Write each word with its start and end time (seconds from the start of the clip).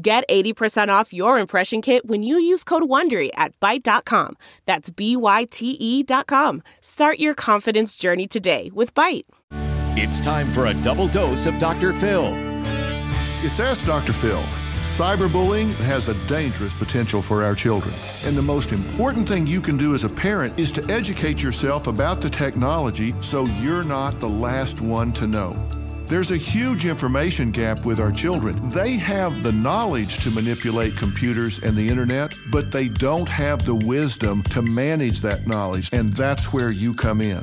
Get 0.00 0.22
80% 0.28 0.90
off 0.90 1.12
your 1.12 1.40
impression 1.40 1.82
kit 1.82 2.06
when 2.06 2.22
you 2.22 2.38
use 2.38 2.62
code 2.62 2.84
WONDERY 2.84 3.30
at 3.34 3.58
Byte.com. 3.58 4.36
That's 4.64 4.90
B-Y-T-E 4.90 6.02
dot 6.04 6.28
com. 6.28 6.62
Start 6.80 7.18
your 7.18 7.34
confidence 7.34 7.96
journey 7.96 8.28
today 8.28 8.70
with 8.72 8.94
Byte. 8.94 9.24
It's 9.96 10.20
time 10.20 10.52
for 10.52 10.66
a 10.66 10.74
double 10.84 11.08
dose 11.08 11.46
of 11.46 11.58
Dr. 11.58 11.92
Phil. 11.92 12.32
It's 13.42 13.58
Ask 13.58 13.86
Dr. 13.86 14.12
Phil. 14.12 14.40
Cyberbullying 14.82 15.74
has 15.78 16.08
a 16.08 16.14
dangerous 16.28 16.74
potential 16.74 17.20
for 17.20 17.42
our 17.42 17.56
children. 17.56 17.92
And 18.24 18.36
the 18.36 18.42
most 18.42 18.70
important 18.70 19.28
thing 19.28 19.48
you 19.48 19.60
can 19.60 19.76
do 19.76 19.94
as 19.94 20.04
a 20.04 20.08
parent 20.08 20.56
is 20.56 20.70
to 20.72 20.92
educate 20.92 21.42
yourself 21.42 21.88
about 21.88 22.20
the 22.20 22.30
technology 22.30 23.14
so 23.20 23.46
you're 23.60 23.82
not 23.82 24.20
the 24.20 24.28
last 24.28 24.80
one 24.80 25.10
to 25.14 25.26
know. 25.26 25.56
There's 26.08 26.30
a 26.30 26.38
huge 26.38 26.86
information 26.86 27.50
gap 27.50 27.84
with 27.84 28.00
our 28.00 28.10
children. 28.10 28.70
They 28.70 28.92
have 28.92 29.42
the 29.42 29.52
knowledge 29.52 30.24
to 30.24 30.30
manipulate 30.30 30.96
computers 30.96 31.58
and 31.58 31.76
the 31.76 31.86
internet, 31.86 32.34
but 32.50 32.72
they 32.72 32.88
don't 32.88 33.28
have 33.28 33.66
the 33.66 33.74
wisdom 33.74 34.42
to 34.44 34.62
manage 34.62 35.20
that 35.20 35.46
knowledge, 35.46 35.90
and 35.92 36.14
that's 36.14 36.50
where 36.50 36.70
you 36.70 36.94
come 36.94 37.20
in. 37.20 37.42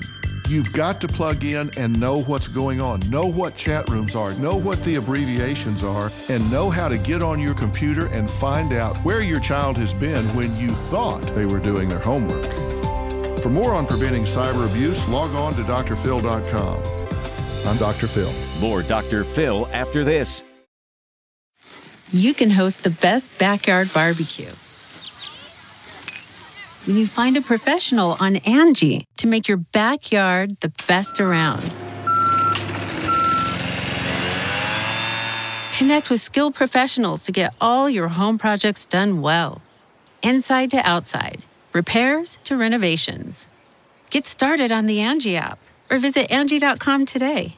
You've 0.50 0.74
got 0.74 1.00
to 1.02 1.08
plug 1.08 1.44
in 1.44 1.70
and 1.78 2.00
know 2.00 2.24
what's 2.24 2.48
going 2.48 2.82
on, 2.82 3.02
know 3.08 3.28
what 3.28 3.56
chat 3.56 3.88
rooms 3.88 4.16
are, 4.16 4.34
know 4.40 4.58
what 4.58 4.84
the 4.84 4.96
abbreviations 4.96 5.84
are, 5.84 6.10
and 6.32 6.52
know 6.52 6.72
how 6.72 6.88
to 6.88 6.98
get 6.98 7.22
on 7.22 7.40
your 7.40 7.54
computer 7.54 8.08
and 8.08 8.28
find 8.28 8.74
out 8.74 8.98
where 9.06 9.22
your 9.22 9.40
child 9.40 9.78
has 9.78 9.94
been 9.94 10.28
when 10.36 10.56
you 10.56 10.70
thought 10.70 11.22
they 11.36 11.46
were 11.46 11.60
doing 11.60 11.88
their 11.88 12.00
homework. 12.00 12.52
For 13.44 13.50
more 13.52 13.76
on 13.76 13.86
preventing 13.86 14.24
cyber 14.24 14.68
abuse, 14.68 15.08
log 15.08 15.36
on 15.36 15.54
to 15.54 15.62
drphil.com. 15.62 17.05
I'm 17.66 17.78
Dr. 17.78 18.08
Phil. 18.08 18.32
More 18.60 18.84
Dr. 18.84 19.24
Phil 19.24 19.68
after 19.72 20.04
this. 20.04 20.44
You 22.12 22.36
can 22.36 22.52
host 22.52 22.84
the 22.84 22.92
best 22.92 23.38
backyard 23.40 23.92
barbecue 23.92 24.52
when 26.86 26.98
you 26.98 27.08
find 27.08 27.36
a 27.36 27.42
professional 27.42 28.16
on 28.20 28.36
Angi 28.36 29.06
to 29.18 29.28
make 29.28 29.48
your 29.48 29.58
backyard 29.58 30.60
the 30.62 30.72
best 30.88 31.20
around. 31.20 31.64
Connect 35.78 36.12
with 36.12 36.22
skilled 36.22 36.54
professionals 36.54 37.26
to 37.26 37.32
get 37.32 37.56
all 37.60 37.90
your 37.90 38.10
home 38.10 38.38
projects 38.38 38.86
done 38.86 39.22
well. 39.22 39.62
Inside 40.22 40.72
to 40.72 40.78
outside, 40.78 41.42
repairs 41.74 42.38
to 42.44 42.56
renovations. 42.56 43.50
Get 44.12 44.28
started 44.28 44.72
on 44.72 44.86
the 44.86 45.00
Angi 45.00 45.36
app 45.36 45.60
or 45.90 45.98
visit 45.98 46.30
Angi.com 46.30 47.06
today. 47.06 47.56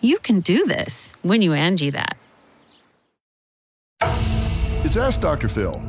You 0.00 0.18
can 0.18 0.40
do 0.40 0.66
this 0.66 1.14
when 1.22 1.42
you 1.42 1.50
Angi 1.50 1.92
that. 1.92 2.16
It's 4.82 4.96
Ask 4.96 5.20
Dr. 5.20 5.48
Phil. 5.48 5.80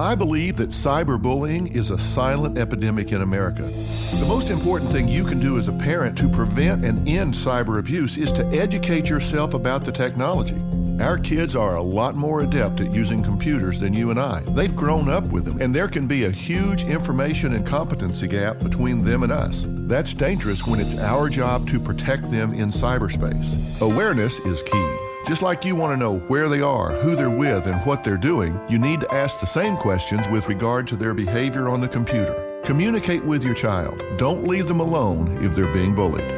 I 0.00 0.14
believe 0.14 0.56
that 0.58 0.70
cyberbullying 0.70 1.74
is 1.74 1.90
a 1.90 1.98
silent 1.98 2.56
epidemic 2.56 3.10
in 3.10 3.22
America. 3.22 3.62
The 3.62 4.26
most 4.28 4.50
important 4.50 4.92
thing 4.92 5.08
you 5.08 5.24
can 5.24 5.40
do 5.40 5.58
as 5.58 5.66
a 5.66 5.72
parent 5.72 6.16
to 6.18 6.28
prevent 6.28 6.84
and 6.84 7.06
end 7.08 7.34
cyber 7.34 7.80
abuse 7.80 8.16
is 8.16 8.30
to 8.32 8.46
educate 8.46 9.08
yourself 9.08 9.54
about 9.54 9.84
the 9.84 9.90
technology. 9.90 10.56
Our 11.00 11.16
kids 11.16 11.54
are 11.54 11.76
a 11.76 11.82
lot 11.82 12.16
more 12.16 12.40
adept 12.40 12.80
at 12.80 12.92
using 12.92 13.22
computers 13.22 13.78
than 13.78 13.92
you 13.92 14.10
and 14.10 14.18
I. 14.18 14.40
They've 14.40 14.74
grown 14.74 15.08
up 15.08 15.32
with 15.32 15.44
them, 15.44 15.60
and 15.60 15.72
there 15.72 15.86
can 15.86 16.08
be 16.08 16.24
a 16.24 16.30
huge 16.30 16.84
information 16.84 17.54
and 17.54 17.64
competency 17.64 18.26
gap 18.26 18.58
between 18.58 19.04
them 19.04 19.22
and 19.22 19.30
us. 19.30 19.64
That's 19.68 20.12
dangerous 20.12 20.66
when 20.66 20.80
it's 20.80 21.00
our 21.00 21.28
job 21.28 21.68
to 21.68 21.78
protect 21.78 22.28
them 22.32 22.52
in 22.52 22.70
cyberspace. 22.70 23.80
Awareness 23.80 24.40
is 24.40 24.62
key. 24.62 24.96
Just 25.24 25.40
like 25.42 25.64
you 25.64 25.76
want 25.76 25.92
to 25.92 25.96
know 25.96 26.18
where 26.26 26.48
they 26.48 26.62
are, 26.62 26.90
who 26.90 27.14
they're 27.14 27.30
with, 27.30 27.66
and 27.66 27.80
what 27.82 28.02
they're 28.02 28.16
doing, 28.16 28.58
you 28.68 28.80
need 28.80 29.00
to 29.00 29.14
ask 29.14 29.38
the 29.38 29.46
same 29.46 29.76
questions 29.76 30.28
with 30.28 30.48
regard 30.48 30.88
to 30.88 30.96
their 30.96 31.14
behavior 31.14 31.68
on 31.68 31.80
the 31.80 31.88
computer. 31.88 32.60
Communicate 32.64 33.24
with 33.24 33.44
your 33.44 33.54
child. 33.54 34.02
Don't 34.16 34.48
leave 34.48 34.66
them 34.66 34.80
alone 34.80 35.44
if 35.44 35.54
they're 35.54 35.72
being 35.72 35.94
bullied. 35.94 36.37